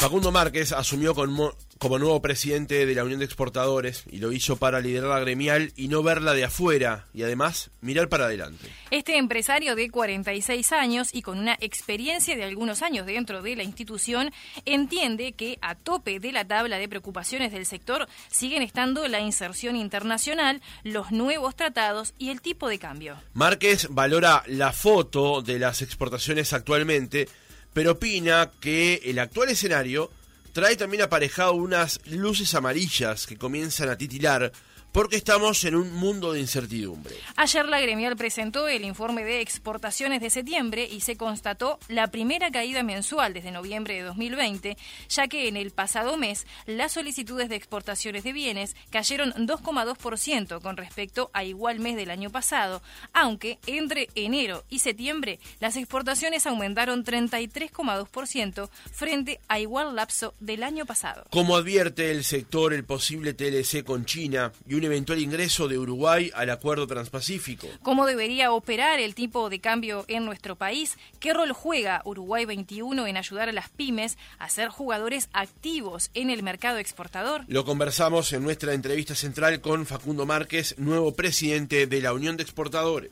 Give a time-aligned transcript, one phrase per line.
[0.00, 4.54] Facundo Márquez asumió como, como nuevo presidente de la Unión de Exportadores y lo hizo
[4.54, 8.68] para liderar la gremial y no verla de afuera y además mirar para adelante.
[8.92, 13.64] Este empresario de 46 años y con una experiencia de algunos años dentro de la
[13.64, 14.30] institución
[14.66, 19.74] entiende que a tope de la tabla de preocupaciones del sector siguen estando la inserción
[19.74, 23.16] internacional, los nuevos tratados y el tipo de cambio.
[23.34, 27.26] Márquez valora la foto de las exportaciones actualmente
[27.72, 30.10] pero opina que el actual escenario
[30.52, 34.52] trae también aparejado unas luces amarillas que comienzan a titilar
[34.92, 37.14] porque estamos en un mundo de incertidumbre.
[37.36, 42.50] Ayer la gremial presentó el informe de exportaciones de septiembre y se constató la primera
[42.50, 44.76] caída mensual desde noviembre de 2020,
[45.08, 50.76] ya que en el pasado mes las solicitudes de exportaciones de bienes cayeron 2,2% con
[50.76, 52.82] respecto a igual mes del año pasado,
[53.12, 60.86] aunque entre enero y septiembre las exportaciones aumentaron 33,2% frente a igual lapso del año
[60.86, 61.24] pasado.
[61.30, 66.30] Como advierte el sector, el posible TLC con China y un eventual ingreso de Uruguay
[66.34, 67.68] al acuerdo transpacífico.
[67.82, 70.96] ¿Cómo debería operar el tipo de cambio en nuestro país?
[71.20, 76.30] ¿Qué rol juega Uruguay 21 en ayudar a las pymes a ser jugadores activos en
[76.30, 77.44] el mercado exportador?
[77.48, 82.42] Lo conversamos en nuestra entrevista central con Facundo Márquez, nuevo presidente de la Unión de
[82.44, 83.10] Exportadores.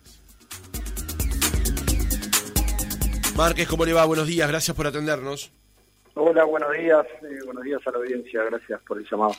[3.37, 4.05] Márquez, ¿cómo le va?
[4.07, 5.51] Buenos días, gracias por atendernos.
[6.19, 9.35] Hola, buenos días, eh, buenos días a la audiencia, gracias por el llamado.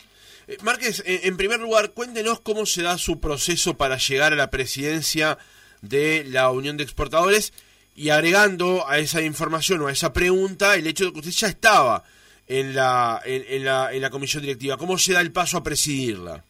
[0.47, 4.51] Eh, Márquez, en primer lugar, cuéntenos cómo se da su proceso para llegar a la
[4.51, 5.39] presidencia
[5.81, 7.51] de la Unión de Exportadores
[7.95, 11.47] y agregando a esa información o a esa pregunta el hecho de que usted ya
[11.47, 12.03] estaba
[12.45, 14.77] en la, en, la, en la comisión directiva.
[14.77, 16.43] ¿Cómo se da el paso a presidirla?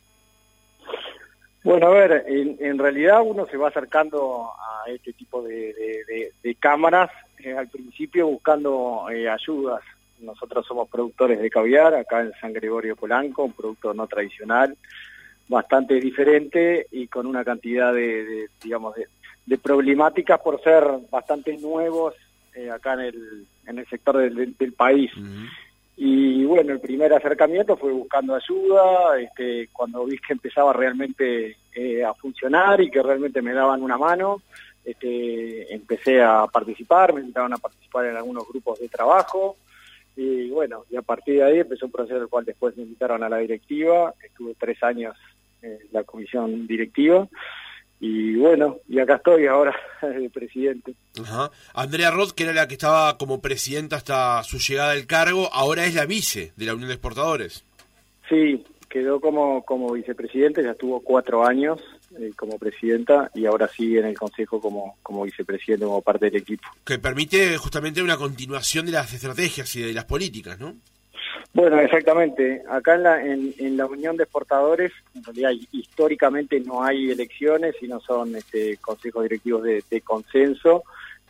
[1.63, 7.53] Bueno, a ver, en, realidad uno se va acercando a este tipo de, cámaras, eh,
[7.53, 9.81] al principio buscando eh, ayudas
[10.19, 14.75] nosotros somos productores de caviar acá en San Gregorio Polanco, un producto no tradicional,
[15.47, 22.13] bastante diferente y con una cantidad de, digamos, de, problemáticas por ser bastante nuevos
[22.53, 25.11] eh, acá en el, en el sector del, país.
[25.95, 32.03] Y bueno, el primer acercamiento fue buscando ayuda, este, cuando vi que empezaba realmente eh,
[32.03, 34.41] a funcionar y que realmente me daban una mano,
[34.83, 39.57] este, empecé a participar, me invitaban a participar en algunos grupos de trabajo,
[40.17, 43.23] y bueno, y a partir de ahí empezó un proceso el cual después me invitaron
[43.23, 45.15] a la directiva, estuve tres años
[45.61, 47.27] en la comisión directiva,
[47.99, 50.95] y bueno, y acá estoy ahora de presidente.
[51.21, 51.51] Ajá.
[51.75, 55.85] Andrea Roth, que era la que estaba como presidenta hasta su llegada al cargo, ahora
[55.85, 57.63] es la vice de la Unión de Exportadores.
[58.27, 61.79] Sí, quedó como, como vicepresidente, ya estuvo cuatro años
[62.19, 66.37] eh, como presidenta y ahora sí en el Consejo como, como vicepresidente, como parte del
[66.37, 66.67] equipo.
[66.85, 70.75] Que permite justamente una continuación de las estrategias y de las políticas, ¿no?
[71.53, 72.61] Bueno, exactamente.
[72.69, 77.99] Acá en la, en, la Unión de Exportadores, en realidad históricamente no hay elecciones, sino
[77.99, 80.83] son este, consejos directivos de, de consenso.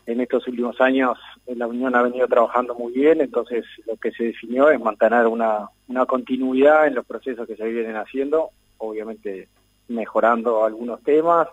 [0.05, 1.17] En estos últimos años
[1.55, 5.69] la Unión ha venido trabajando muy bien, entonces lo que se definió es mantener una,
[5.87, 9.47] una continuidad en los procesos que se vienen haciendo, obviamente
[9.87, 11.47] mejorando algunos temas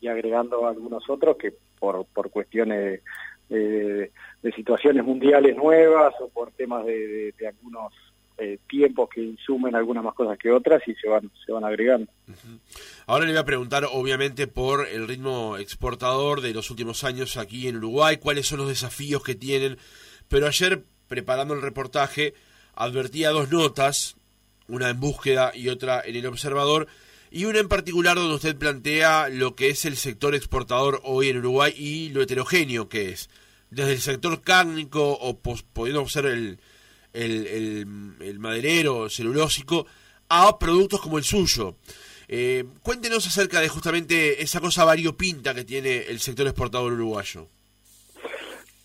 [0.00, 3.00] y agregando algunos otros que por, por cuestiones
[3.48, 4.10] de,
[4.54, 7.92] situaciones mundiales nuevas o por temas de, algunos
[8.36, 12.10] eh, tiempos que insumen algunas más cosas que otras y se van se van agregando.
[13.06, 17.68] Ahora le voy a preguntar obviamente por el ritmo exportador de los últimos años aquí
[17.68, 19.78] en Uruguay, cuáles son los desafíos que tienen,
[20.28, 22.34] pero ayer preparando el reportaje
[22.74, 24.16] advertía dos notas,
[24.68, 26.88] una en búsqueda y otra en el observador,
[27.34, 31.38] y una en particular donde usted plantea lo que es el sector exportador hoy en
[31.38, 33.28] Uruguay y lo heterogéneo que es.
[33.70, 36.60] Desde el sector cárnico o pudiendo ser el,
[37.12, 39.84] el, el, maderero, celulósico,
[40.28, 41.74] a productos como el suyo.
[42.28, 47.48] Eh, cuéntenos acerca de justamente esa cosa variopinta que tiene el sector exportador uruguayo.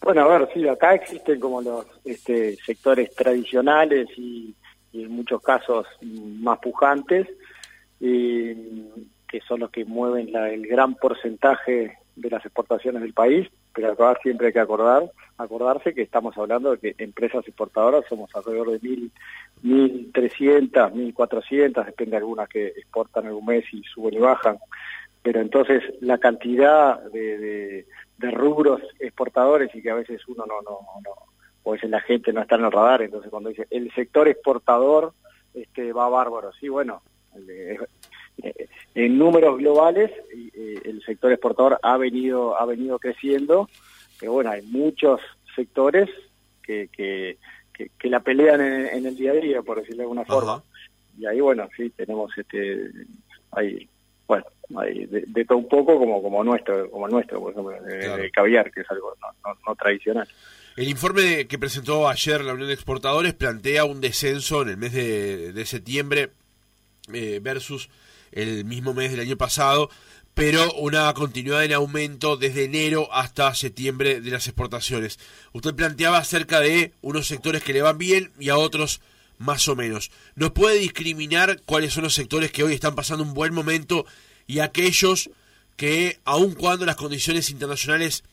[0.02, 4.56] Bueno, a ver, sí, acá existen como los este, sectores tradicionales y
[4.92, 7.28] en muchos casos más pujantes,
[8.00, 14.18] que son los que mueven el gran porcentaje de las exportaciones del país, pero acá
[14.22, 18.80] siempre hay que acordar, acordarse que estamos hablando de que empresas exportadoras somos alrededor de
[18.88, 19.12] mil,
[19.62, 24.58] mil trescientas, mil cuatrocientas, depende de algunas que exportan un mes y suben y bajan,
[25.22, 27.86] pero entonces la cantidad de,
[28.18, 31.12] de, rubros exportadores y que a veces uno no, no, no,
[31.64, 34.28] o a veces la gente no está en el radar, entonces cuando dice el sector
[34.28, 35.14] exportador
[35.54, 37.02] este va bárbaro, sí, bueno,
[38.96, 43.70] en números globales eh, el sector exportador ha venido ha venido creciendo
[44.20, 45.20] pero bueno hay muchos
[45.56, 46.10] sectores
[46.70, 47.38] que, que,
[47.98, 50.64] que, la pelean en, el día a día, por decirlo de alguna forma.
[51.18, 52.92] Y ahí, bueno, sí, tenemos este,
[53.52, 53.90] hay,
[54.28, 54.46] bueno,
[54.78, 58.82] hay de, todo un poco como como nuestro, como nuestro, por ejemplo, de, caviar, que
[58.82, 59.14] es algo
[59.66, 60.28] no, tradicional.
[60.78, 64.94] El informe que presentó ayer la Unión de Exportadores plantea un descenso en el mes
[64.94, 66.30] de, septiembre
[67.14, 67.90] eh, versus
[68.32, 69.90] el mismo mes del año pasado
[70.40, 75.20] pero una continuidad en aumento desde enero hasta septiembre de las exportaciones.
[75.52, 79.02] Usted planteaba acerca de unos sectores que le van bien y a otros
[79.38, 80.12] más o menos.
[80.36, 84.06] ¿Nos puede discriminar cuáles son los sectores que hoy están pasando un buen momento
[84.48, 85.30] y aquellos
[85.76, 88.24] que, aun cuando las condiciones internacionales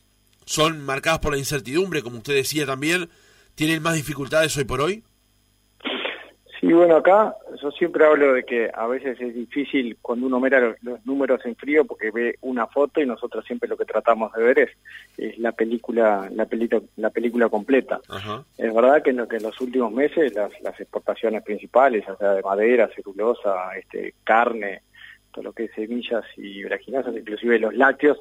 [0.44, 3.08] son marcadas por la incertidumbre, como usted decía también,
[3.56, 5.02] tienen más dificultades hoy por hoy?
[6.60, 10.76] Sí, bueno, acá yo siempre hablo de que a veces es difícil cuando uno mira
[10.80, 14.42] los, números en frío porque ve una foto y nosotros siempre lo que tratamos de
[14.42, 18.00] ver es, la película la película la película completa.
[18.58, 22.16] Es verdad que en, lo que en los últimos meses las, las exportaciones principales, ya
[22.16, 24.82] sea de madera, celulosa, este carne,
[25.32, 28.18] todo lo que es semillas y oleaginosas, inclusive los lácteos,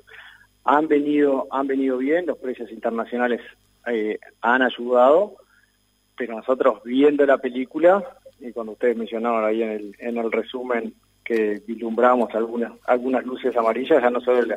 [0.64, 3.42] han venido han venido bien, los precios internacionales
[3.88, 5.36] eh, han ayudado,
[6.18, 8.04] pero nosotros viendo la película
[8.40, 10.94] y cuando ustedes mencionaban ahí en el, en el resumen
[11.24, 14.56] que vislumbramos algunas algunas luces amarillas, ya no solo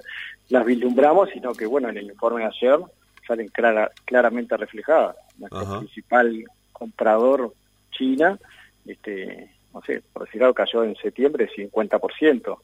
[0.51, 2.79] las vislumbramos, sino que bueno, en el informe de ayer
[3.27, 5.17] salen clara, claramente reflejadas.
[5.39, 7.53] Nuestro principal comprador,
[7.91, 8.39] China,
[8.87, 12.59] este, no sé, por decir algo, cayó en septiembre 50%.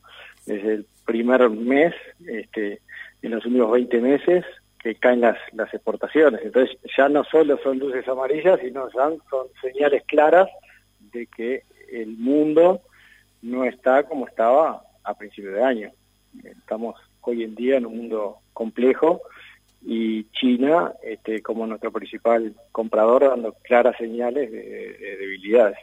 [0.46, 1.94] Desde el primer mes,
[2.26, 2.80] este,
[3.22, 4.44] en los últimos 20 meses,
[4.78, 6.42] que caen las, las exportaciones.
[6.44, 9.18] Entonces ya no solo son luces amarillas, sino son
[9.62, 10.48] señales claras
[11.26, 12.82] que el mundo
[13.42, 15.92] no está como estaba a principios de año.
[16.44, 19.22] Estamos hoy en día en un mundo complejo
[19.82, 25.78] y China este, como nuestro principal comprador dando claras señales de, debilidades.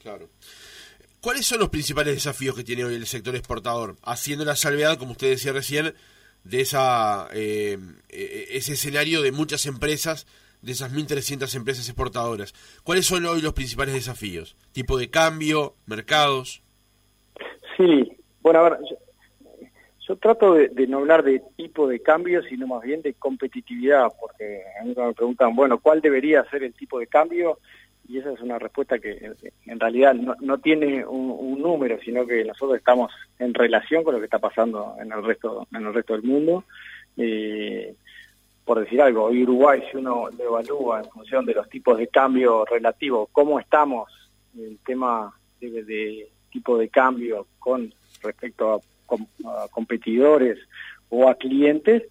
[0.00, 0.28] Claro.
[1.20, 3.96] ¿Cuáles son los principales desafíos que tiene hoy el sector exportador?
[4.02, 5.94] Haciendo la salvedad, como usted decía recién,
[6.44, 7.76] de esa, eh,
[8.08, 10.26] e-, ese escenario de muchas empresas
[10.62, 12.52] de esas 1.300 empresas exportadoras.
[12.84, 14.56] ¿Cuáles son hoy los principales desafíos?
[14.72, 15.74] ¿Tipo de cambio?
[15.86, 16.62] ¿Mercados?
[17.76, 18.12] Sí,
[18.42, 18.78] bueno, a ver,
[20.06, 24.62] yo, trato de, no hablar de tipo de cambio, sino más bien de competitividad, porque
[24.80, 27.58] a mí me preguntan, bueno, ¿cuál debería ser el tipo de cambio?
[28.08, 29.32] Y esa es una respuesta que
[29.66, 34.24] en realidad no, tiene un, número, sino que nosotros estamos en relación con lo que
[34.24, 36.64] está pasando en el resto, en el resto del mundo.
[37.16, 37.94] Eh,
[38.70, 42.06] por decir algo, hoy Uruguay, si uno lo evalúa en función de los tipos de
[42.06, 44.08] cambio relativos, cómo estamos
[44.56, 50.56] en el tema de, tipo de cambio con respecto a, competidores
[51.08, 52.04] o a clientes,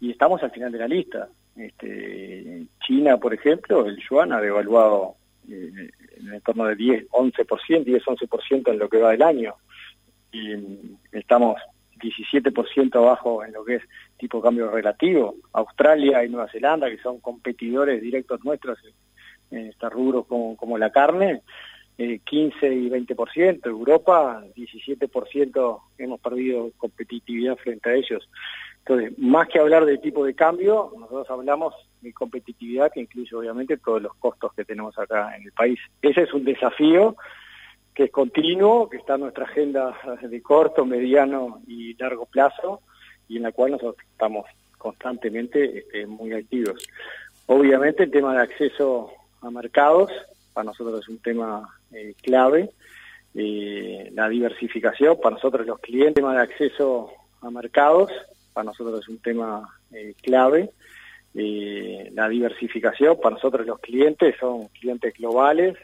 [0.00, 1.28] y estamos al final de la lista.
[1.56, 5.16] Este, China, por ejemplo, el yuan ha devaluado
[5.46, 9.56] eh, en torno de 10, 11%, 10-11% en lo que va del año.
[10.32, 10.54] Y
[11.12, 11.60] estamos
[12.02, 13.82] 17% abajo en lo que es
[14.18, 15.36] tipo de cambio relativo.
[15.52, 18.78] Australia y Nueva Zelanda, que son competidores directos nuestros
[19.50, 21.42] en, estos rubros como, la carne,
[21.96, 23.66] 15 eh, y 20%.
[23.66, 28.28] Europa, 17% hemos perdido competitividad frente a ellos.
[28.78, 33.76] Entonces, más que hablar de tipo de cambio, nosotros hablamos de competitividad que incluye obviamente
[33.76, 35.78] todos los costos que tenemos acá en el país.
[36.00, 37.16] Ese es un desafío
[37.94, 42.80] que es continuo, que está en nuestra agenda de corto, mediano y largo plazo,
[43.28, 44.46] y en la cual nosotros estamos
[44.78, 46.82] constantemente este, muy activos.
[47.46, 50.10] Obviamente el tema de acceso a mercados,
[50.52, 52.70] para nosotros es un tema eh, clave,
[53.34, 58.10] eh, la diversificación, para nosotros los clientes, el tema de acceso a mercados,
[58.52, 60.70] para nosotros es un tema eh, clave,
[61.34, 65.78] la diversificación, para nosotros los clientes son clientes globales,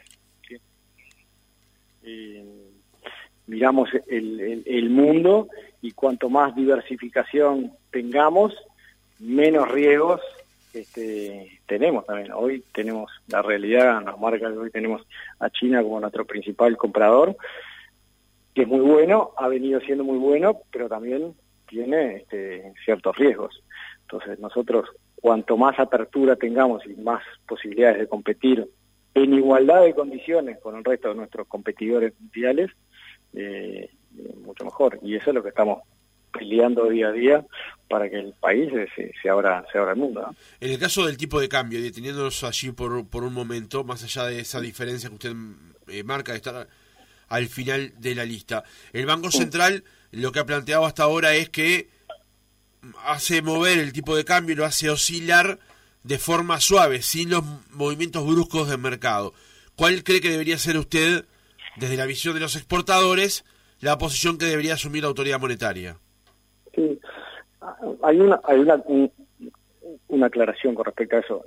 [3.47, 5.47] miramos el, el, mundo
[5.81, 8.53] y cuanto más diversificación tengamos,
[9.19, 10.21] menos riesgos
[10.73, 12.31] este, tenemos también.
[12.31, 15.01] Hoy tenemos la realidad, nos marca que hoy tenemos
[15.39, 17.35] a China como nuestro principal comprador,
[18.53, 21.33] que es muy bueno, ha venido siendo muy bueno, pero también
[21.67, 23.63] tiene este, ciertos riesgos.
[24.01, 28.67] Entonces nosotros, cuanto más apertura tengamos y más posibilidades de competir
[29.13, 32.71] en igualdad de condiciones con el resto de nuestros competidores mundiales,
[33.33, 33.89] eh,
[34.43, 34.99] mucho mejor.
[35.01, 35.81] Y eso es lo que estamos
[36.31, 37.45] peleando día a día
[37.89, 40.35] para que el país se, se abra se abra al mundo.
[40.59, 44.25] En el caso del tipo de cambio, deteniéndonos allí por, por un momento, más allá
[44.25, 45.33] de esa diferencia que usted
[45.87, 46.67] eh, marca de estar
[47.29, 48.63] al final de la lista,
[48.93, 51.89] el Banco Central lo que ha planteado hasta ahora es que
[53.05, 55.59] hace mover el tipo de cambio, lo hace oscilar
[56.03, 59.33] de forma suave, sin los movimientos bruscos del mercado.
[59.75, 61.25] ¿Cuál cree que debería ser usted,
[61.77, 63.45] desde la visión de los exportadores,
[63.81, 65.97] la posición que debería asumir la autoridad monetaria?
[66.75, 66.99] Sí,
[68.03, 68.81] hay una, hay una,
[70.07, 71.43] una aclaración con respecto a eso.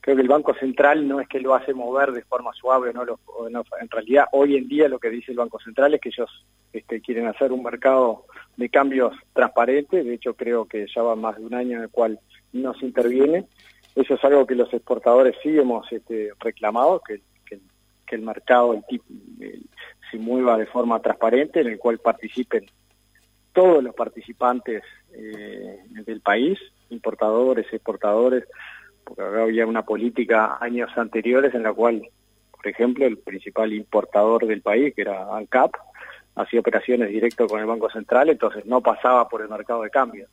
[0.00, 3.04] Creo que el Banco Central no es que lo hace mover de forma suave, no,
[3.04, 3.18] lo,
[3.50, 6.30] no en realidad hoy en día lo que dice el Banco Central es que ellos
[6.72, 11.36] este, quieren hacer un mercado de cambios transparente, de hecho creo que ya va más
[11.36, 12.18] de un año en el cual
[12.52, 13.46] no se interviene.
[13.94, 17.20] Eso es algo que los exportadores sí hemos este, reclamado, que,
[18.12, 19.64] el mercado el
[20.10, 22.66] se mueva de forma transparente, en el cual participen
[23.54, 24.82] todos los participantes
[25.14, 26.58] eh, del país,
[26.90, 28.44] importadores, exportadores,
[29.04, 32.02] porque había una política años anteriores en la cual,
[32.50, 35.74] por ejemplo, el principal importador del país, que era ANCAP,
[36.36, 40.28] hacía operaciones directo con el Banco Central, entonces no pasaba por el mercado de cambio.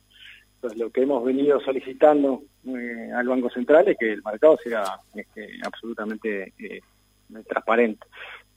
[0.60, 4.84] Entonces lo que hemos venido solicitando eh, al Banco Central es que el mercado sea
[5.14, 6.82] este, absolutamente eh,
[7.48, 8.06] transparente.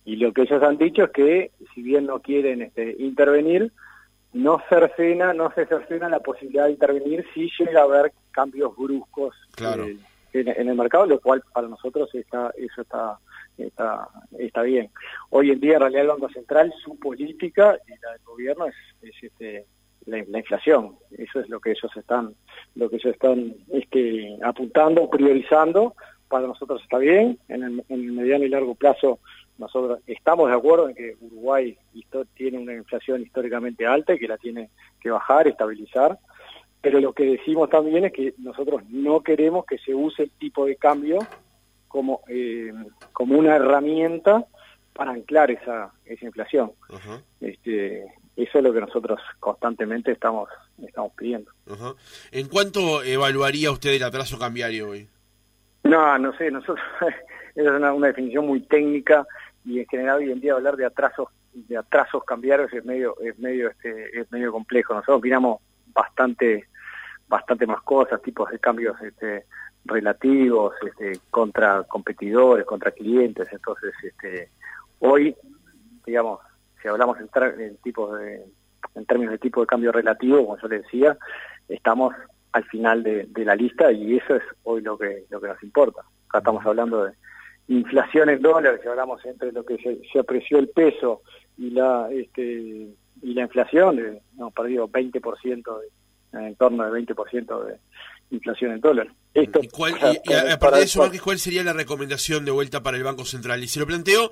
[0.04, 3.72] Y lo que ellos han dicho es que si bien no quieren este, intervenir,
[4.34, 9.34] no cercena, no se cercena la posibilidad de intervenir si llega a haber cambios bruscos
[9.62, 9.98] eh,
[10.34, 13.18] en, el mercado, lo cual para nosotros está, eso está,
[13.58, 14.90] está, está bien.
[15.30, 18.76] Hoy en día, en realidad, el Banco Central, su política y la del gobierno es,
[19.22, 19.68] este,
[20.06, 20.96] la, inflación.
[21.12, 22.36] Eso es lo que ellos están,
[22.76, 25.96] lo que ellos están este, apuntando, priorizando.
[26.28, 27.38] Para nosotros está bien.
[27.48, 29.20] En el, en el mediano y largo plazo
[29.58, 31.78] nosotros estamos de acuerdo en que Uruguay
[32.34, 34.70] tiene una inflación históricamente alta y que la tiene
[35.00, 36.18] que bajar, estabilizar,
[36.82, 40.66] pero lo que decimos también es que nosotros no queremos que se use el tipo
[40.66, 41.20] de cambio
[41.88, 42.74] como, eh,
[43.14, 44.46] como una herramienta
[44.94, 46.74] para anclar esa, esa inflación.
[47.40, 48.06] este,
[48.36, 50.50] eso es lo que nosotros constantemente estamos,
[50.86, 51.52] estamos pidiendo.
[52.32, 55.08] ¿En cuánto evaluaría usted el atraso cambiario hoy?
[55.84, 56.80] No, no sé, nosotros
[57.56, 59.26] es una, una definición muy técnica
[59.66, 63.38] y en general hoy en día hablar de atrasos de atrasos cambiarios es medio es
[63.38, 65.62] medio este es medio complejo nosotros miramos
[65.94, 66.68] bastante
[67.28, 69.46] bastante más cosas tipos de cambios este
[69.86, 74.50] relativos este contra competidores contra clientes entonces este
[75.00, 75.36] hoy
[76.06, 76.40] digamos
[76.84, 78.44] si hablamos en, en tipos de
[78.94, 81.18] en términos de tipo de cambio relativo como yo le decía
[81.68, 82.14] estamos
[82.52, 85.64] al final de, de la lista y eso es hoy lo que lo que nos
[85.64, 87.14] importa acá estamos hablando de
[87.68, 91.22] inflación en dólares, si hablamos entre lo que se, apreció el peso
[91.58, 92.88] y la este
[93.22, 97.80] y la inflación, eh, hemos perdido 20%, de, en torno de 20% de
[98.32, 99.14] inflación en dólares.
[99.34, 99.94] Esto, ¿Y, cuál,
[100.26, 103.64] y, aparte de eso, ¿cuál sería la recomendación de vuelta para el Banco Central?
[103.64, 104.30] Y se lo planteo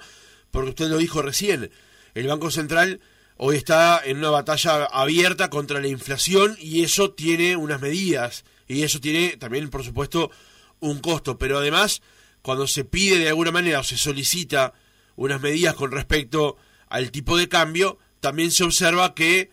[0.51, 1.71] porque usted lo dijo recién,
[2.13, 2.99] el Banco Central
[3.37, 8.83] hoy está en una batalla abierta contra la inflación y eso tiene unas medidas y
[8.83, 10.31] eso tiene también, por supuesto,
[10.79, 12.01] un costo, pero además
[12.41, 14.73] cuando se pide de alguna manera o se solicita
[15.15, 19.49] unas medidas con respecto al tipo de cambio, también se observa que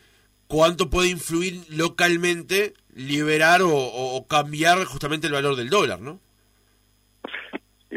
[0.47, 6.21] cuánto puede influir localmente liberar o, cambiar justamente el valor del dólar, ¿no?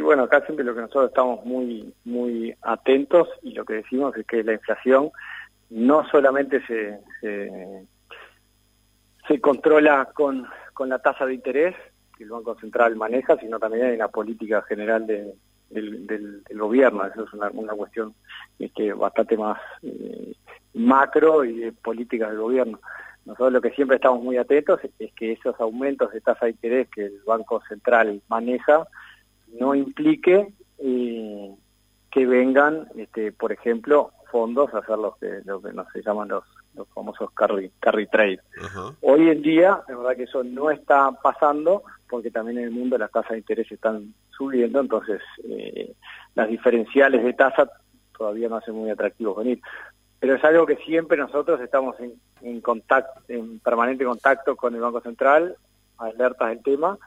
[0.01, 4.17] Y bueno, acá siempre lo que nosotros estamos muy muy atentos y lo que decimos
[4.17, 5.11] es que la inflación
[5.69, 6.97] no solamente se,
[9.27, 11.75] se, controla con, con la tasa de interés,
[12.17, 15.35] el Banco Central maneja, sino también hay una política general de,
[15.69, 17.05] del, del, gobierno.
[17.05, 18.15] Eso es una, una cuestión
[18.57, 20.33] este, bastante más eh,
[20.73, 22.79] macro y de política del gobierno.
[23.25, 26.89] Nosotros lo que siempre estamos muy atentos es que esos aumentos de tasa de interés
[26.89, 28.87] que el Banco Central maneja
[29.59, 31.55] no implique eh,
[32.11, 36.29] que vengan, este, por ejemplo, fondos a hacer lo que, lo que no se llaman
[36.29, 36.43] los,
[36.75, 38.39] los famosos carry, carry trade.
[39.01, 42.97] Hoy en día, es verdad que eso no está pasando porque también en el mundo
[42.97, 45.93] las tasas de interés están subiendo, entonces eh,
[46.35, 47.69] las diferenciales de tasa
[48.17, 49.61] todavía no hacen muy atractivos venir.
[50.19, 54.81] Pero es algo que siempre nosotros estamos en, en, contacto, en permanente contacto con el
[54.81, 55.55] Banco Central,
[55.97, 56.97] alertas del tema,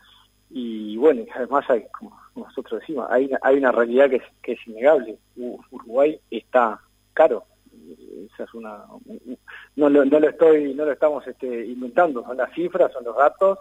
[0.51, 4.67] y bueno, además hay, como nosotros decimos, hay, hay una realidad que es, que es
[4.67, 5.17] innegable.
[5.37, 6.81] Uruguay está
[7.13, 7.45] caro,
[8.33, 8.85] esa es una
[9.77, 12.23] no lo, no lo estoy no lo estamos este, inventando.
[12.25, 13.59] Son las cifras son los datos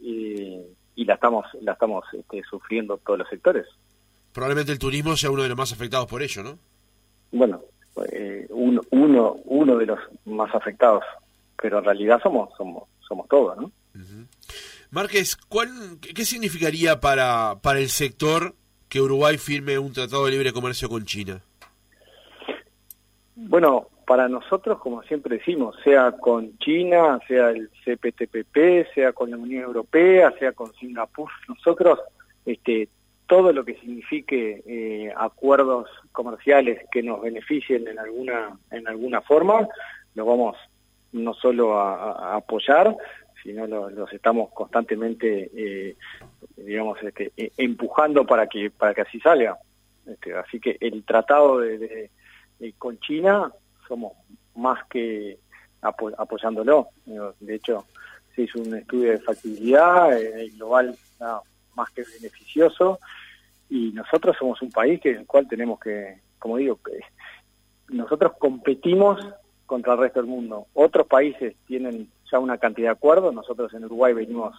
[0.00, 0.60] y,
[0.94, 3.66] y la estamos la estamos este, sufriendo todos los sectores.
[4.32, 6.58] Probablemente el turismo sea uno de los más afectados por ello no
[7.32, 7.62] bueno
[8.12, 11.02] eh, uno, uno uno de los más afectados
[11.60, 13.70] pero en realidad somos somos somos todos no
[14.96, 15.68] Márquez ¿cuál,
[16.00, 18.54] qué significaría para para el sector
[18.88, 21.42] que Uruguay firme un tratado de libre comercio con China
[23.38, 29.36] bueno, para nosotros, como siempre decimos, sea con China, sea el CPTPP, sea con la
[29.36, 32.00] Unión Europea, sea con Singapur, nosotros
[32.46, 32.88] este,
[33.26, 39.68] todo lo que signifique eh, acuerdos comerciales que nos beneficien en alguna en alguna forma,
[40.14, 40.56] lo vamos
[41.12, 42.96] no solo a, apoyar,
[43.46, 45.96] sino los estamos constantemente, eh,
[46.56, 49.56] digamos, este, e, empujando para que para que así salga.
[50.04, 52.10] Este, así que el tratado de,
[52.78, 53.52] con China
[53.86, 54.14] somos
[54.56, 55.38] más que
[55.80, 56.88] apoyándolo.
[57.40, 57.84] De hecho,
[58.34, 60.96] se hizo un estudio de factibilidad eh, global
[61.74, 62.98] más que beneficioso
[63.68, 66.80] y nosotros somos un país que el cual tenemos que, como digo,
[67.88, 69.24] nosotros competimos
[69.66, 70.66] contra el resto del mundo.
[70.74, 74.54] Otros países tienen ya una cantidad de acuerdos, nosotros en Uruguay venimos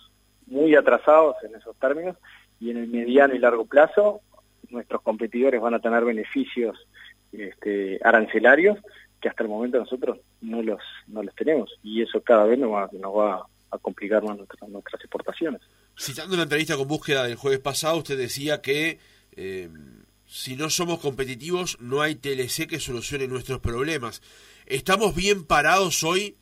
[0.45, 2.15] muy atrasados en esos términos
[2.59, 4.21] y en el mediano y largo plazo
[4.69, 6.77] nuestros competidores van a tener beneficios
[7.31, 8.77] este, arancelarios
[9.21, 12.71] que hasta el momento nosotros no los no los tenemos y eso cada vez nos
[12.71, 15.61] va, a complicar más nuestras, nuestras exportaciones.
[15.97, 18.97] Citando una entrevista con búsqueda del jueves pasado, usted decía que
[19.33, 19.69] eh,
[20.25, 24.21] si no somos competitivos no hay TLC que solucione nuestros problemas.
[24.65, 26.37] ¿Estamos bien parados hoy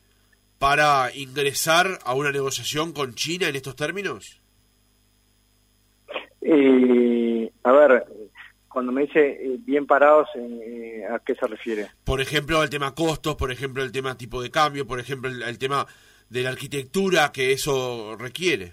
[0.58, 4.40] para ingresar a una negociación con China en estos términos?
[6.40, 8.04] Eh, a ver,
[8.68, 10.28] cuando me dice eh, bien parados,
[11.10, 11.88] ¿a qué se refiere?
[12.04, 15.58] Por ejemplo, el tema costos, por ejemplo, el tema tipo de cambio, por ejemplo, el
[15.58, 15.86] tema
[16.28, 18.72] de la arquitectura que eso requiere.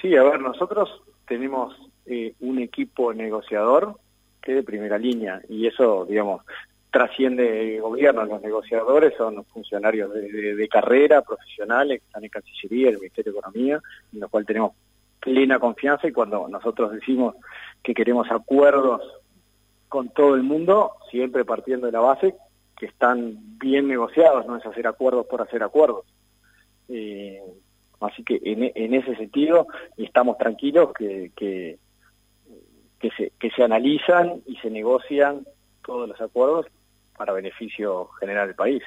[0.00, 0.88] Sí, a ver, nosotros
[1.26, 3.98] tenemos eh, un equipo negociador
[4.42, 6.42] que es de primera línea y eso, digamos,
[6.96, 8.24] trasciende el gobierno.
[8.24, 13.80] Los negociadores son funcionarios de, carrera, profesionales, que están en Cancillería, el Ministerio de Economía,
[14.14, 14.72] en lo cual tenemos
[15.20, 17.34] plena confianza y cuando nosotros decimos
[17.82, 19.02] que queremos acuerdos
[19.88, 22.34] con todo el mundo, siempre partiendo de la base
[22.78, 26.06] que están bien negociados, no es hacer acuerdos por hacer acuerdos.
[26.88, 27.42] Eh,
[28.00, 29.66] así que en, ese sentido
[29.98, 31.78] estamos tranquilos que, que,
[33.18, 35.44] se, que se analizan y se negocian
[35.84, 36.66] todos los acuerdos
[37.16, 38.82] para beneficio general del país.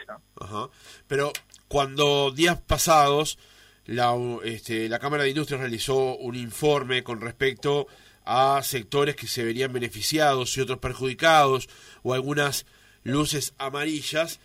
[1.07, 1.31] Pero
[1.67, 3.37] cuando días pasados
[3.85, 7.87] la, este, la Cámara de Industria realizó un informe con respecto
[8.25, 11.67] a sectores que se verían beneficiados y otros perjudicados,
[12.03, 12.67] o algunas
[13.03, 14.39] luces amarillas.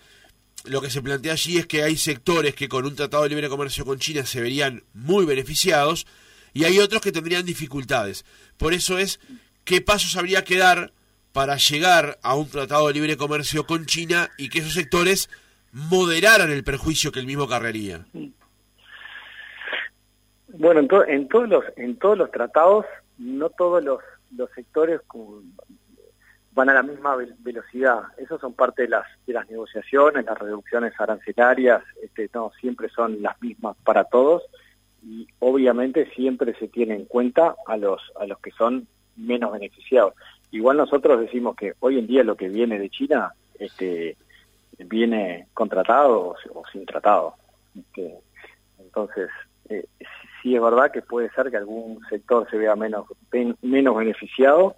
[0.65, 3.51] Lo que se plantea allí es que hay sectores que con un tratado de libre
[3.51, 6.07] comercio con China se verían muy beneficiados
[6.55, 8.25] y hay otros que tendrían dificultades.
[8.57, 9.21] Por eso es
[9.65, 10.93] qué pasos habría que dar
[11.35, 15.29] para llegar a un tratado de libre comercio con China y que esos sectores
[15.73, 18.07] moderaran el perjuicio que el mismo carrería.
[20.47, 22.87] Bueno, en, en todos los en todos los tratados
[23.19, 23.99] no todos los,
[24.37, 25.01] los sectores
[26.53, 28.03] van a la misma velocidad.
[28.17, 33.21] Esos son parte de las, de las negociaciones, las reducciones arancelarias, este, no, siempre son
[33.21, 34.45] las mismas para todos
[35.03, 40.15] y obviamente siempre se tiene en cuenta a los, a los que son menos beneficiados.
[40.51, 44.17] Igual nosotros decimos que hoy en día lo que viene de China este,
[44.79, 47.35] viene contratado o, sin tratado.
[47.77, 48.19] Este,
[48.79, 49.31] entonces,
[49.69, 49.87] eh,
[50.43, 53.07] sí es verdad que puede ser que algún sector se vea menos,
[53.63, 54.77] menos beneficiado,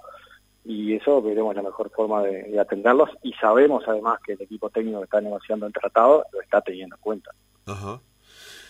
[0.64, 4.98] y eso veremos la mejor forma de, atenderlos y sabemos además que el equipo técnico
[4.98, 7.30] que está negociando el tratado lo está teniendo en cuenta.
[7.66, 8.00] Ajá.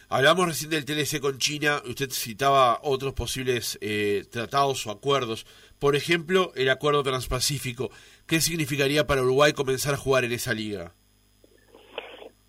[0.09, 5.47] Hablamos recién del TLC con China, usted citaba otros posibles eh, tratados o acuerdos.
[5.81, 7.91] Por ejemplo, el acuerdo transpacífico.
[8.27, 10.93] ¿Qué significaría para Uruguay comenzar a jugar en esa liga?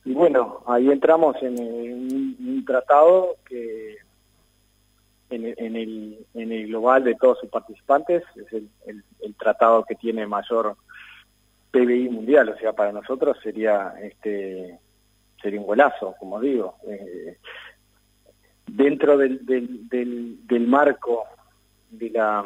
[0.05, 3.97] Y bueno, ahí entramos en un tratado que
[5.29, 10.25] en, el, en el global de todos sus participantes, es el, el, tratado que tiene
[10.25, 10.75] mayor
[11.71, 14.79] PBI mundial, o sea, para nosotros sería este
[15.41, 16.75] sería un golazo, como digo.
[16.87, 17.37] Eh,
[18.65, 21.25] dentro del, del, del, del, marco
[21.89, 22.45] de la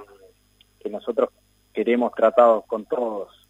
[0.80, 1.30] que nosotros
[1.74, 3.48] queremos tratados con todos,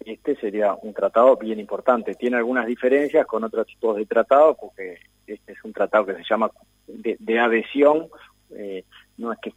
[0.00, 2.14] este sería un tratado bien importante.
[2.14, 6.24] Tiene algunas diferencias con otros tipos de tratados, porque este es un tratado que se
[6.24, 6.50] llama
[6.86, 8.08] de, de adhesión
[8.50, 8.84] eh,
[9.16, 9.52] no es que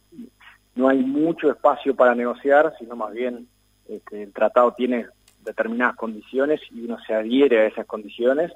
[0.74, 3.48] no hay mucho espacio para negociar, sino más bien
[3.88, 5.06] este, el tratado tiene
[5.44, 8.52] determinadas condiciones y uno se adhiere a esas condiciones,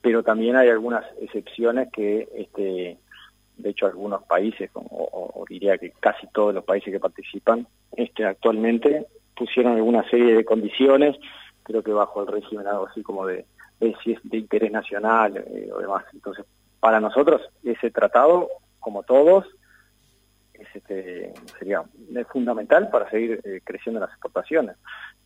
[0.00, 2.98] pero también hay algunas excepciones que, este,
[3.56, 9.06] de hecho, algunos países, o, diría que casi todos los países que participan este, actualmente,
[9.36, 11.16] pusieron alguna serie de condiciones,
[11.62, 13.44] creo que bajo el régimen algo así como de,
[13.80, 16.04] de, de interés nacional eh, o demás.
[16.12, 16.44] Entonces,
[16.80, 18.48] para nosotros ese tratado
[18.80, 19.46] como todos,
[20.54, 21.84] este, sería
[22.30, 24.76] fundamental para seguir eh, creciendo las exportaciones.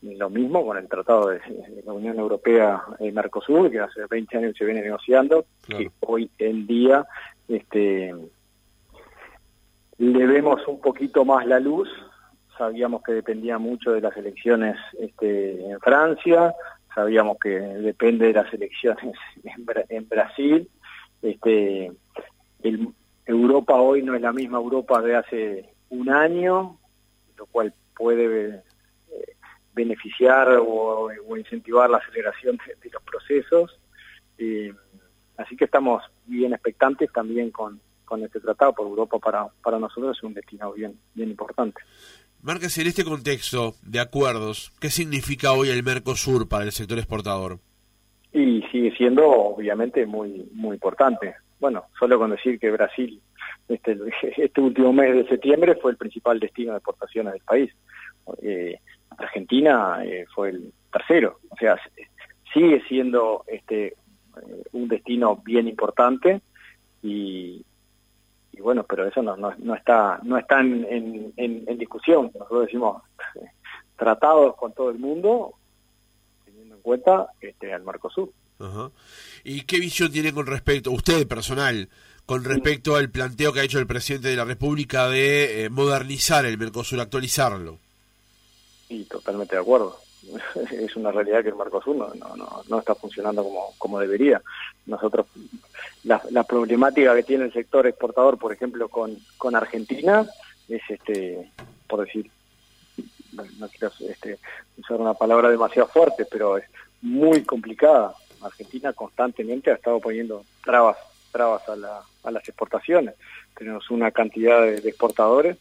[0.03, 1.41] Lo mismo con el Tratado de,
[1.85, 6.67] la Unión Europea y Mercosur, que hace 20 años se viene negociando, que hoy en
[6.67, 7.07] día
[7.49, 8.15] este,
[9.99, 11.88] le vemos un poquito más la luz.
[12.59, 16.55] Sabíamos que dependía mucho de las elecciones este, en Francia,
[16.95, 20.69] sabíamos que depende de las elecciones en, en Brasil.
[21.23, 21.93] Este,
[22.65, 22.88] el,
[23.27, 26.79] Europa hoy no es la misma Europa de hace un año,
[27.37, 28.62] lo cual puede eh,
[29.74, 33.78] beneficiar o, incentivar la aceleración de, los procesos.
[35.37, 40.16] así que estamos bien expectantes también con, con este tratado, por Europa para, para nosotros
[40.16, 41.80] es un destino bien, bien importante.
[42.42, 47.58] Márquez, en este contexto de acuerdos, ¿qué significa hoy el Mercosur para el sector exportador?
[48.32, 53.22] Y sigue siendo obviamente muy muy importante bueno, solo con decir que Brasil
[53.68, 53.96] este,
[54.37, 57.70] este último mes de septiembre fue el principal destino de exportaciones del país.
[58.42, 58.80] Eh,
[59.18, 61.79] Argentina eh, fue el tercero, o sea,
[62.53, 66.40] sigue siendo este eh, un destino bien importante
[67.03, 67.64] y,
[68.61, 72.31] bueno, pero eso no, no, está no está en, en, discusión.
[72.33, 73.03] Nosotros decimos
[73.96, 75.55] tratados con todo el mundo,
[76.44, 78.31] teniendo en cuenta este, al Mercosur.
[79.42, 81.88] ¿Y qué visión tiene con respecto, usted personal,
[82.25, 86.46] con respecto al planteo que ha hecho el presidente de la República de eh, modernizar
[86.46, 87.81] el Mercosur, actualizarlo?
[88.92, 89.98] Sí, totalmente de acuerdo.
[90.70, 94.42] es una realidad que el Mercosur no, no, no, está funcionando como, como debería.
[94.85, 95.28] Nosotros,
[96.05, 100.28] la, la, problemática que tiene el sector exportador, por ejemplo, con, con Argentina,
[100.68, 101.50] es, este
[101.88, 102.31] por decir,
[103.33, 104.38] no quiero este,
[104.76, 106.64] usar una palabra demasiado fuerte, pero es
[107.00, 108.14] muy complicada.
[108.42, 110.98] Argentina constantemente ha estado poniendo trabas,
[111.33, 113.14] trabas a, la, a las exportaciones.
[113.57, 115.57] Tenemos una cantidad de, exportadores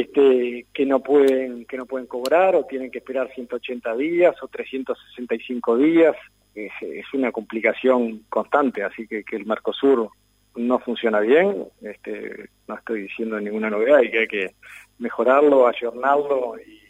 [0.00, 4.48] este, que no pueden que no pueden cobrar o tienen que esperar 180 días o
[4.48, 6.14] 365 días.
[6.54, 6.72] Es,
[7.12, 10.10] una complicación constante, así que que el Mercosur
[10.54, 14.54] no funciona bien, este, no estoy diciendo ninguna novedad y que hay que
[14.98, 16.80] mejorarlo, ayornarlo y,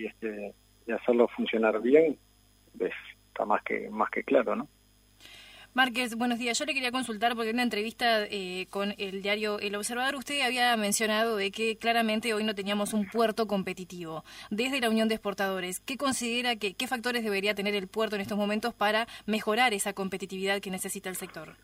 [0.00, 0.52] y, este,
[0.86, 2.16] y hacerlo funcionar bien.
[2.80, 4.68] está más que, más que claro, ¿no?
[5.74, 6.56] Márquez, buenos días.
[6.56, 10.40] Yo le quería consultar porque en una entrevista eh, con el diario El Observador usted
[10.42, 14.22] había mencionado de que claramente hoy no teníamos un puerto competitivo.
[14.52, 18.22] Desde la Unión de Exportadores, ¿qué considera que qué factores debería tener el puerto en
[18.22, 21.56] estos momentos para mejorar esa competitividad que necesita el sector?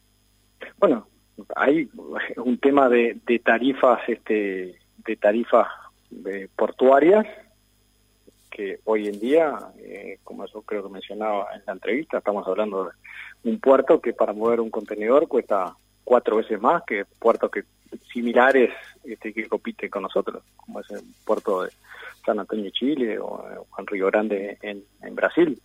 [0.78, 1.06] Bueno,
[1.54, 1.88] hay
[2.36, 4.74] un tema de, tarifas, este,
[5.06, 5.68] de tarifas
[6.26, 7.24] eh, portuarias
[8.50, 12.84] que hoy en día, eh, como eso creo que mencionaba en la entrevista, estamos hablando
[12.84, 17.64] de un puerto que para mover un contenedor cuesta cuatro veces más que puertos que
[18.12, 18.70] similares
[19.04, 21.70] este, que compite con nosotros, como es el puerto de
[22.24, 25.60] San Antonio, Chile, o, en Río Grande, en, Brasil.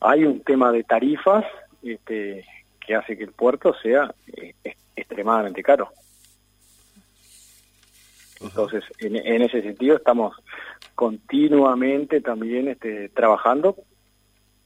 [0.00, 1.44] Hay un tema de tarifas
[1.82, 2.44] este,
[2.84, 4.54] que hace que el puerto sea eh,
[4.96, 5.90] extremadamente caro.
[8.40, 10.34] Entonces, en, en, ese sentido estamos
[10.94, 13.76] continuamente también este, trabajando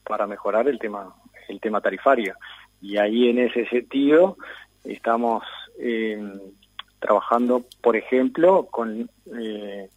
[0.03, 1.13] para mejorar el tema
[1.47, 2.35] el tema tarifario.
[2.81, 4.37] Y ahí en ese sentido
[4.83, 5.43] estamos
[5.79, 6.19] eh,
[6.99, 9.09] trabajando por ejemplo con
[9.39, 9.89] eh,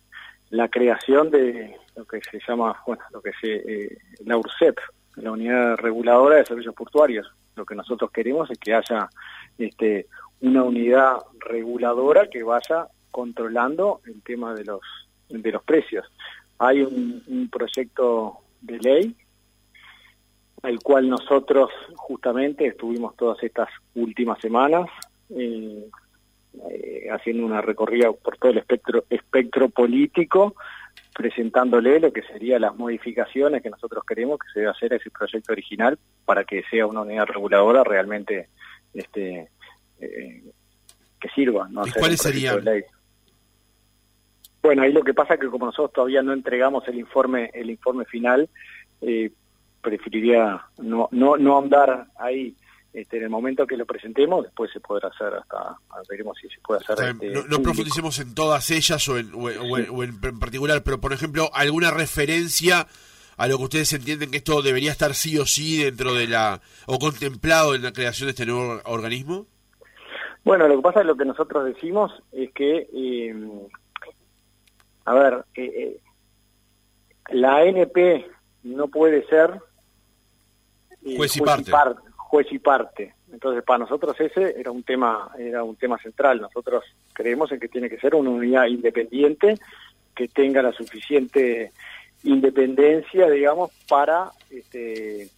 [0.50, 4.78] la creación de lo que se llama bueno lo que se eh, la URSEP
[5.16, 7.26] la unidad reguladora de servicios portuarios.
[7.56, 9.08] Lo que nosotros queremos es que haya
[9.58, 10.06] este
[10.40, 12.86] una unidad reguladora que vaya
[13.18, 14.81] controlando el tema de los
[15.28, 16.07] de los precios.
[16.57, 19.16] Hay un, proyecto de ley
[20.62, 24.87] al cual nosotros justamente estuvimos todas estas últimas semanas
[25.31, 25.85] eh,
[26.70, 30.54] eh, haciendo una recorrida por todo el espectro, espectro político,
[31.12, 35.11] presentándole lo que serían las modificaciones que nosotros queremos que se debe hacer a ese
[35.11, 38.48] proyecto original para que sea una unidad reguladora realmente
[38.94, 39.48] este
[39.98, 40.44] eh,
[41.20, 41.68] que sirva.
[41.68, 41.85] ¿no?
[41.85, 42.62] ¿Y cuáles serían?
[44.62, 47.70] Bueno, ahí lo que pasa es que como nosotros todavía no entregamos el informe el
[47.70, 48.48] informe final,
[49.00, 49.30] eh,
[49.80, 52.54] preferiría no no no ahondar ahí
[52.92, 55.76] este, en el momento que lo presentemos, después se podrá hacer hasta,
[56.08, 57.10] veremos si se puede hacer.
[57.10, 61.90] Este, no, profundicemos en todas ellas o en, o, en, particular, pero por ejemplo, alguna
[61.90, 62.86] referencia
[63.36, 66.60] a lo que ustedes entienden que esto debería estar sí o sí dentro de la,
[66.86, 69.46] o contemplado en la creación de este nuevo organismo?
[70.44, 73.68] Bueno, lo que pasa es lo que nosotros decimos es que eh,
[75.08, 76.00] a ver, eh, eh,
[77.30, 78.26] la ANP
[78.64, 79.58] no puede ser
[81.02, 81.72] eh, juez, y parte.
[82.14, 83.14] juez y parte.
[83.32, 86.42] Entonces, para nosotros ese era un tema era un tema central.
[86.42, 89.54] Nosotros creemos en que tiene que ser una unidad independiente
[90.14, 91.72] que tenga la suficiente
[92.24, 95.30] independencia, digamos, para este,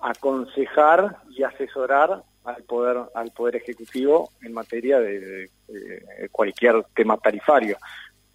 [0.00, 5.48] aconsejar y asesorar al poder al poder ejecutivo en materia de,
[6.32, 7.76] cualquier tema tarifario.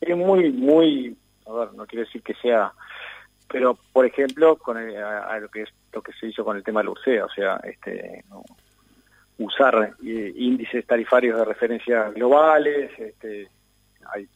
[0.02, 2.72] Es muy muy, a ver, no quiero decir que sea,
[3.52, 6.86] pero por ejemplo con lo que es lo que se hizo con el tema de
[6.86, 8.24] la URSEA, o sea, este
[9.38, 13.50] usar eh, índices tarifarios de referencia globales, este,
[14.14, 14.28] hay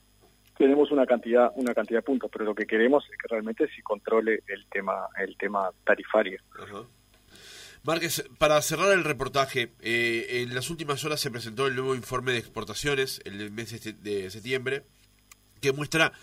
[0.57, 3.81] tenemos una cantidad una cantidad de puntos, pero lo que queremos es que realmente se
[3.81, 6.39] controle el tema el tema tarifario.
[7.83, 12.33] Márquez, para cerrar el reportaje, eh, en las últimas horas se presentó el nuevo informe
[12.33, 14.83] de exportaciones, el mes de septiembre,
[15.59, 16.13] que muestra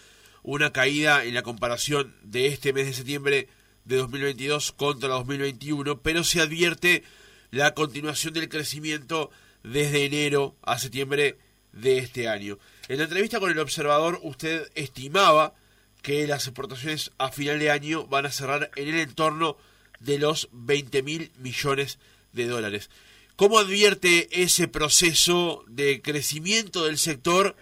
[0.43, 3.49] una caída en la comparación de este mes de septiembre
[3.85, 7.03] de 2022 contra 2021, pero se advierte
[7.51, 9.31] la continuación del crecimiento
[9.63, 11.39] desde enero a septiembre
[11.73, 12.59] de este año.
[12.89, 15.55] En la entrevista con el observador, usted estimaba
[16.03, 19.57] que las exportaciones a final de año van a cerrar en el entorno
[19.99, 21.99] de los 20 mil millones
[22.33, 22.91] de dólares.
[23.35, 27.57] ¿Cómo advierte ese proceso de crecimiento del sector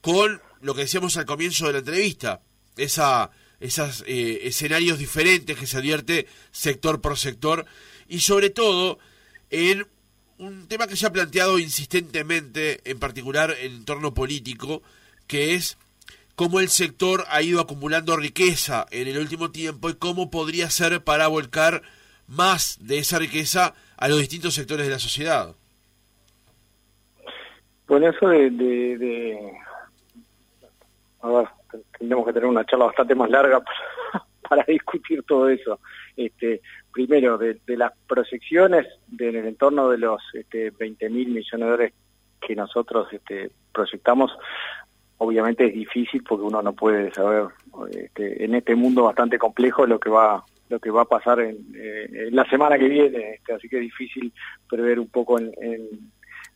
[0.00, 2.40] con lo que decíamos al comienzo de la entrevista?
[2.76, 7.66] Esa, esos eh, escenarios diferentes que se advierte sector por sector
[8.08, 8.98] y sobre todo
[9.50, 9.86] en
[10.38, 14.82] un tema que se ha planteado insistentemente, en particular en entorno político,
[15.26, 15.76] que es
[16.34, 21.02] cómo el sector ha ido acumulando riqueza en el último tiempo y cómo podría ser
[21.04, 21.82] para volcar
[22.26, 25.54] más de esa riqueza a los distintos sectores de la sociedad.
[27.86, 29.52] Bueno, eso de...
[31.22, 31.48] A ver,
[31.98, 33.62] tendremos que tener una charla bastante más larga
[34.48, 35.80] para, discutir todo eso.
[36.16, 36.60] Este,
[36.92, 38.86] primero, de, las proyecciones
[39.18, 41.92] en el entorno de los este, 20 mil millones de dólares
[42.40, 44.32] que nosotros este, proyectamos,
[45.18, 47.48] obviamente es difícil porque uno no puede saber
[47.90, 51.56] este, en este mundo bastante complejo lo que va lo que va a pasar en,
[51.74, 54.32] eh, la semana que viene este, así que es difícil
[54.68, 55.50] prever un poco en,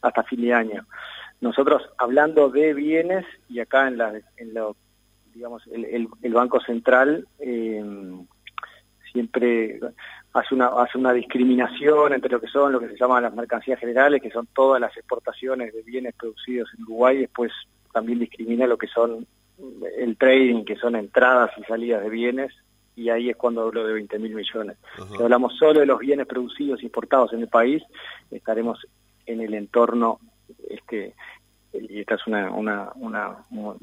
[0.00, 0.86] hasta fin de año
[1.44, 4.76] nosotros hablando de bienes y acá en la en lo
[5.32, 7.84] digamos el, el, banco central eh,
[9.12, 9.80] siempre
[10.32, 13.78] hace una hace una discriminación entre lo que son lo que se llaman las mercancías
[13.78, 17.52] generales que son todas las exportaciones de bienes producidos en Uruguay después
[17.92, 19.26] también discrimina lo que son
[19.96, 22.52] el trading, que son entradas y salidas de bienes,
[22.96, 24.76] y ahí es cuando hablo de 20 mil millones.
[25.16, 27.82] Si hablamos solo de los bienes producidos e importados en el país,
[28.30, 28.86] estaremos
[29.26, 30.20] en el entorno,
[30.68, 31.14] este,
[31.72, 33.36] y esta es una, una, una,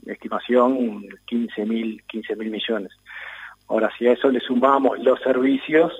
[0.05, 2.91] estimación, 15 mil 15 mil millones.
[3.67, 5.91] Ahora, si a eso le sumamos los servicios,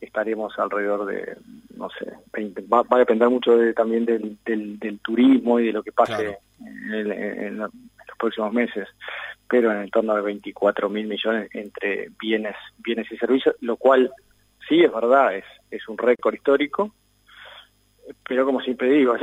[0.00, 1.36] estaremos alrededor de,
[1.76, 5.82] no sé, 20, va, a depender mucho de, también del, del, turismo y de lo
[5.82, 7.70] que pase en, los
[8.18, 8.88] próximos meses,
[9.48, 14.12] pero en el torno de 24 mil millones entre bienes, bienes y servicios, lo cual
[14.68, 16.92] sí es verdad, es, es un récord histórico,
[18.26, 19.22] pero como siempre digo, es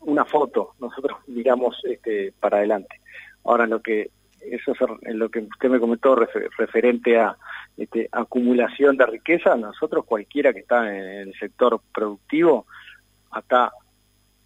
[0.00, 3.00] una foto, nosotros miramos este, para adelante.
[3.44, 7.36] Ahora lo que eso es lo que usted me comentó referente a
[7.76, 12.66] este, acumulación de riqueza, nosotros cualquiera que está en el sector productivo,
[13.30, 13.70] acá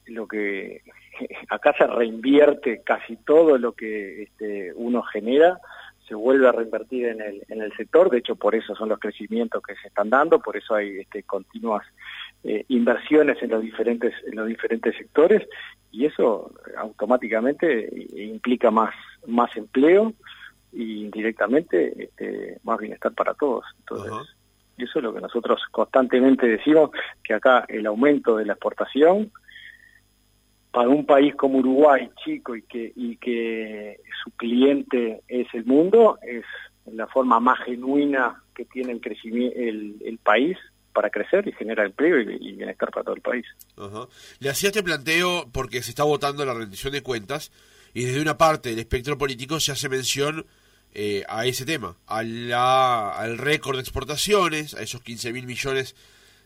[0.06, 0.82] lo que
[1.48, 5.58] acá se reinvierte casi todo lo que este, uno genera,
[6.08, 8.98] se vuelve a reinvertir en el, en el sector, de hecho por eso son los
[8.98, 11.86] crecimientos que se están dando, por eso hay este, continuas
[12.44, 15.42] eh, inversiones en los diferentes en los diferentes sectores
[15.90, 18.94] y eso automáticamente implica más
[19.26, 20.12] más empleo
[20.72, 23.64] y indirectamente este, más bienestar para todos.
[23.80, 24.12] Entonces,
[24.76, 26.90] eso es lo que nosotros constantemente decimos,
[27.22, 29.30] que acá el aumento de la exportación
[30.72, 36.18] para un país como Uruguay, chico, y que, y que su cliente es el mundo,
[36.22, 36.44] es
[36.86, 40.58] la forma más genuina que tiene el, crecimiento, el, país
[40.94, 43.44] para crecer y generar empleo y, bienestar para todo el país.
[44.38, 47.52] Le hacía este planteo porque se está votando la rendición de cuentas
[47.92, 50.46] y desde una parte del espectro político se hace mención
[50.94, 55.96] eh, a ese tema, al récord de exportaciones, a esos 15 mil millones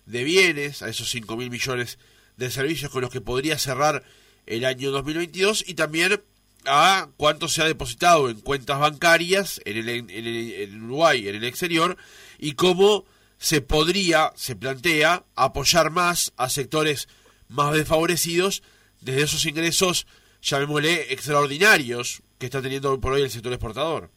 [0.07, 1.99] de bienes, a esos 5 mil millones
[2.39, 4.03] de servicios con los que podría cerrar
[4.47, 6.21] el año 2022 y también
[6.65, 11.45] a cuánto se ha depositado en cuentas bancarias en, el, en, el, Uruguay, en el
[11.45, 11.97] exterior,
[12.39, 13.05] y cómo
[13.39, 17.09] se podría, se plantea, apoyar más a sectores
[17.49, 18.63] más desfavorecidos
[19.01, 20.07] desde esos ingresos,
[20.43, 24.11] llamémosle, extraordinarios que está teniendo por hoy el sector exportador.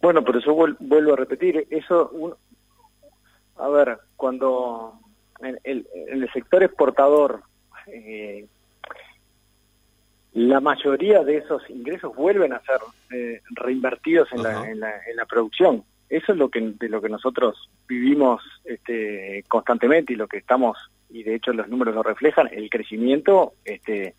[0.00, 2.38] Bueno, pero eso vuelvo a repetir, eso,
[3.56, 5.00] a ver, cuando
[5.40, 7.42] en el, en el sector exportador
[7.86, 8.46] eh,
[10.34, 12.80] la mayoría de esos ingresos vuelven a ser
[13.12, 15.84] eh, reinvertidos en la, en, la, en la, producción.
[16.08, 20.76] Eso es lo que de lo que nosotros vivimos este, constantemente y lo que estamos
[21.10, 22.48] y de hecho los números lo reflejan.
[22.52, 24.14] El crecimiento este,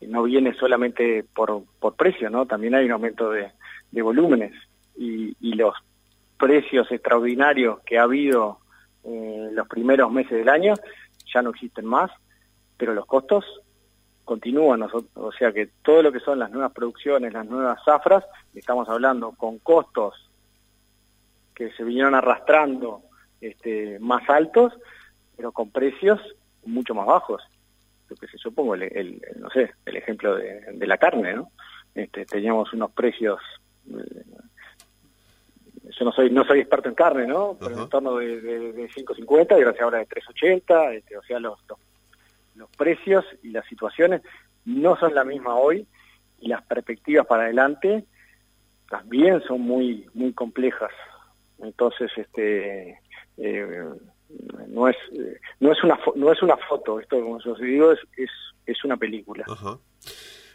[0.00, 3.50] no viene solamente por, por precio, no, también hay un aumento de,
[3.90, 4.52] de volúmenes
[4.96, 5.74] y, y los
[6.38, 8.60] precios extraordinarios que ha habido
[9.04, 10.74] eh, los primeros meses del año
[11.32, 12.10] ya no existen más,
[12.76, 13.44] pero los costos
[14.24, 18.88] continúan, o sea que todo lo que son las nuevas producciones, las nuevas zafras, estamos
[18.88, 20.29] hablando con costos
[21.60, 23.02] que se vinieron arrastrando
[23.38, 24.72] este, más altos,
[25.36, 26.18] pero con precios
[26.64, 27.42] mucho más bajos.
[28.08, 31.50] Lo que se supongo, el, no sé, el ejemplo de, la carne, ¿no?
[31.94, 33.40] Este, teníamos unos precios
[33.90, 34.22] eh,
[35.98, 37.58] yo no soy no soy experto en carne, ¿no?
[37.60, 41.40] Pero en torno de, de, de 5.50 y gracias ahora de 3.80, este, o sea,
[41.40, 41.58] los,
[42.54, 44.22] los, precios y las situaciones
[44.64, 45.86] no son la misma hoy
[46.38, 48.06] y las perspectivas para adelante
[48.88, 50.92] también son muy muy complejas.
[51.62, 52.98] Entonces, este
[53.36, 53.84] eh,
[54.68, 54.96] no es
[55.58, 58.30] no es una no es una foto, esto como yo digo es es,
[58.66, 59.44] es una película.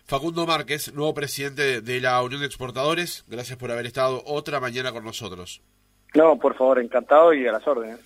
[0.06, 4.92] Facundo Márquez, nuevo presidente de la Unión de Exportadores, gracias por haber estado otra mañana
[4.92, 5.64] con nosotros.
[6.14, 8.00] No, por favor, encantado y a las órdenes.